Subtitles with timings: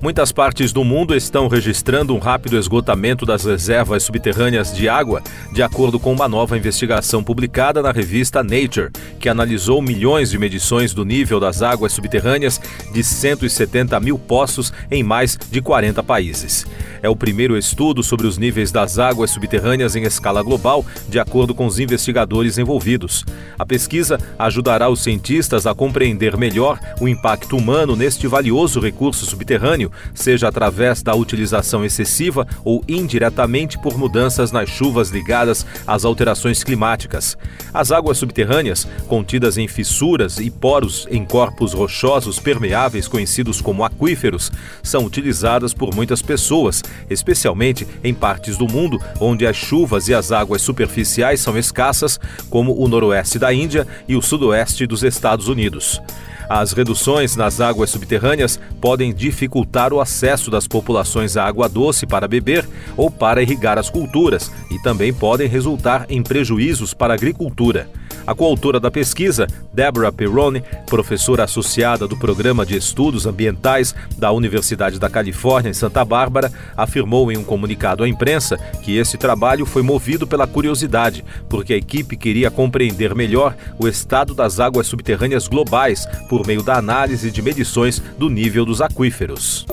[0.00, 5.20] Muitas partes do mundo estão registrando um rápido esgotamento das reservas subterrâneas de água,
[5.52, 10.94] de acordo com uma nova investigação publicada na revista Nature, que analisou milhões de medições
[10.94, 12.60] do nível das águas subterrâneas
[12.92, 16.64] de 170 mil poços em mais de 40 países.
[17.02, 21.54] É o primeiro estudo sobre os níveis das águas subterrâneas em escala global, de acordo
[21.56, 23.24] com os investigadores envolvidos.
[23.58, 29.87] A pesquisa ajudará os cientistas a compreender melhor o impacto humano neste valioso recurso subterrâneo
[30.14, 37.36] seja através da utilização excessiva ou indiretamente por mudanças nas chuvas ligadas às alterações climáticas.
[37.72, 44.50] As águas subterrâneas, contidas em fissuras e poros em corpos rochosos permeáveis conhecidos como aquíferos,
[44.82, 50.32] são utilizadas por muitas pessoas, especialmente em partes do mundo onde as chuvas e as
[50.32, 56.00] águas superficiais são escassas, como o noroeste da Índia e o sudoeste dos Estados Unidos.
[56.48, 62.26] As reduções nas águas subterrâneas podem dificultar o acesso das populações à água doce para
[62.26, 67.90] beber ou para irrigar as culturas e também podem resultar em prejuízos para a agricultura.
[68.28, 74.98] A coautora da pesquisa, Deborah Perrone, professora associada do Programa de Estudos Ambientais da Universidade
[74.98, 79.80] da Califórnia em Santa Bárbara, afirmou em um comunicado à imprensa que esse trabalho foi
[79.80, 86.06] movido pela curiosidade, porque a equipe queria compreender melhor o estado das águas subterrâneas globais
[86.28, 89.64] por meio da análise de medições do nível dos aquíferos.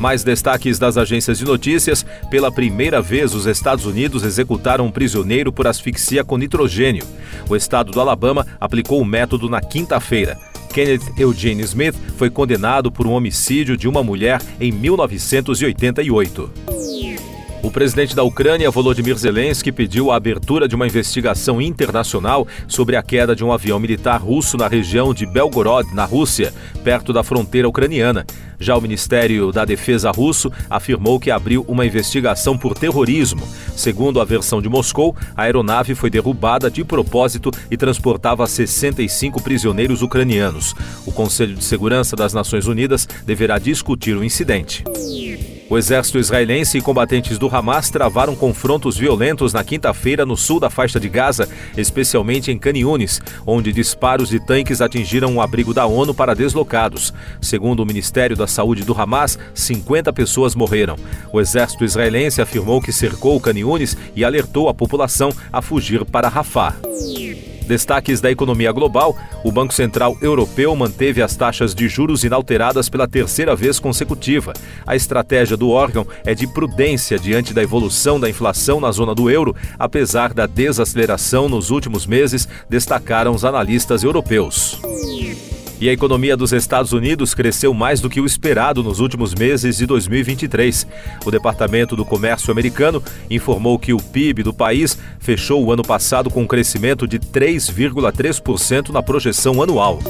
[0.00, 5.52] Mais destaques das agências de notícias: pela primeira vez, os Estados Unidos executaram um prisioneiro
[5.52, 7.04] por asfixia com nitrogênio.
[7.48, 10.38] O estado do Alabama aplicou o método na quinta-feira.
[10.72, 16.99] Kenneth Eugene Smith foi condenado por um homicídio de uma mulher em 1988.
[17.62, 23.02] O presidente da Ucrânia, Volodymyr Zelensky, pediu a abertura de uma investigação internacional sobre a
[23.02, 27.68] queda de um avião militar russo na região de Belgorod, na Rússia, perto da fronteira
[27.68, 28.24] ucraniana.
[28.58, 33.46] Já o Ministério da Defesa russo afirmou que abriu uma investigação por terrorismo.
[33.76, 40.00] Segundo a versão de Moscou, a aeronave foi derrubada de propósito e transportava 65 prisioneiros
[40.00, 40.74] ucranianos.
[41.06, 44.82] O Conselho de Segurança das Nações Unidas deverá discutir o incidente.
[45.70, 50.68] O exército israelense e combatentes do Hamas travaram confrontos violentos na quinta-feira no sul da
[50.68, 56.12] faixa de Gaza, especialmente em Caniunes, onde disparos de tanques atingiram um abrigo da ONU
[56.12, 57.14] para deslocados.
[57.40, 60.96] Segundo o Ministério da Saúde do Hamas, 50 pessoas morreram.
[61.32, 66.74] O exército israelense afirmou que cercou Caniunes e alertou a população a fugir para Rafah.
[67.70, 73.06] Destaques da economia global: o Banco Central Europeu manteve as taxas de juros inalteradas pela
[73.06, 74.52] terceira vez consecutiva.
[74.84, 79.30] A estratégia do órgão é de prudência diante da evolução da inflação na zona do
[79.30, 84.80] euro, apesar da desaceleração nos últimos meses, destacaram os analistas europeus.
[85.80, 89.78] E a economia dos Estados Unidos cresceu mais do que o esperado nos últimos meses
[89.78, 90.86] de 2023.
[91.24, 96.28] O Departamento do Comércio americano informou que o PIB do país fechou o ano passado
[96.28, 100.00] com um crescimento de 3,3% na projeção anual.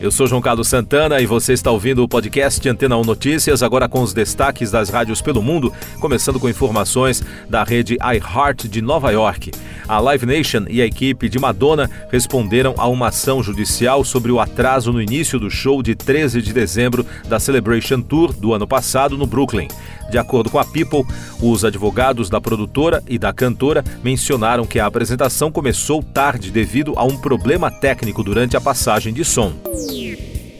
[0.00, 3.88] Eu sou João Carlos Santana e você está ouvindo o podcast Antena 1 Notícias, agora
[3.88, 7.20] com os destaques das rádios pelo mundo, começando com informações
[7.50, 9.50] da rede iHeart de Nova York.
[9.88, 14.38] A Live Nation e a equipe de Madonna responderam a uma ação judicial sobre o
[14.38, 19.18] atraso no início do show de 13 de dezembro da Celebration Tour do ano passado
[19.18, 19.66] no Brooklyn.
[20.10, 21.04] De acordo com a People,
[21.40, 27.04] os advogados da produtora e da cantora mencionaram que a apresentação começou tarde devido a
[27.04, 29.52] um problema técnico durante a passagem de som.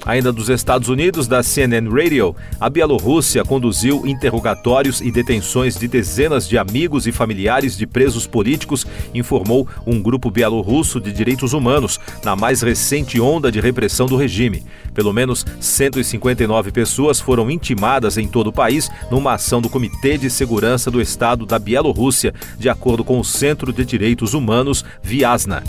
[0.05, 6.49] Ainda dos Estados Unidos, da CNN Radio, a Bielorrússia conduziu interrogatórios e detenções de dezenas
[6.49, 12.35] de amigos e familiares de presos políticos, informou um grupo bielorrusso de direitos humanos, na
[12.35, 14.65] mais recente onda de repressão do regime.
[14.95, 20.31] Pelo menos 159 pessoas foram intimadas em todo o país numa ação do Comitê de
[20.31, 25.63] Segurança do Estado da Bielorrússia, de acordo com o Centro de Direitos Humanos, Viasna.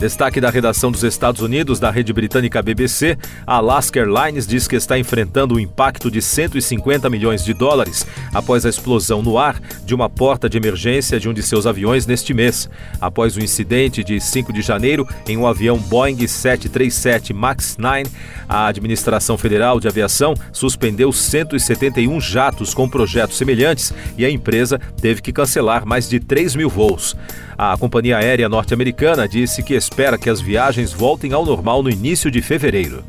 [0.00, 4.74] Destaque da redação dos Estados Unidos da rede britânica BBC, a Alaska Airlines diz que
[4.74, 9.94] está enfrentando um impacto de 150 milhões de dólares após a explosão no ar de
[9.94, 12.68] uma porta de emergência de um de seus aviões neste mês.
[13.00, 18.04] Após o incidente de 5 de janeiro em um avião Boeing 737 MAX 9,
[18.48, 25.22] a Administração Federal de Aviação suspendeu 171 jatos com projetos semelhantes e a empresa teve
[25.22, 27.16] que cancelar mais de 3 mil voos.
[27.56, 32.30] A companhia aérea norte-americana disse que espera que as viagens voltem ao normal no início
[32.30, 33.04] de fevereiro.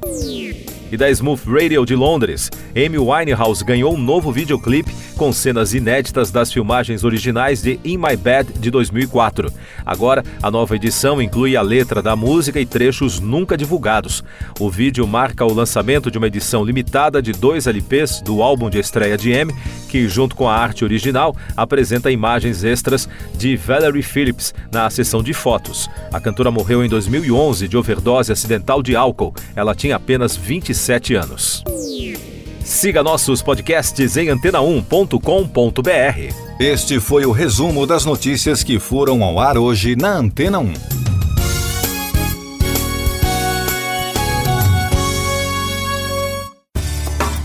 [0.91, 2.49] E da Smooth Radio de Londres.
[2.75, 8.17] Amy Winehouse ganhou um novo videoclipe com cenas inéditas das filmagens originais de In My
[8.17, 9.51] Bed de 2004.
[9.85, 14.23] Agora, a nova edição inclui a letra da música e trechos nunca divulgados.
[14.59, 18.79] O vídeo marca o lançamento de uma edição limitada de dois LPs do álbum de
[18.79, 19.53] estreia de Amy,
[19.91, 25.33] que, junto com a arte original, apresenta imagens extras de Valerie Phillips na sessão de
[25.33, 25.89] fotos.
[26.13, 29.35] A cantora morreu em 2011 de overdose acidental de álcool.
[29.53, 31.61] Ela tinha apenas 27 anos.
[32.63, 36.33] Siga nossos podcasts em antena1.com.br.
[36.57, 40.90] Este foi o resumo das notícias que foram ao ar hoje na Antena 1.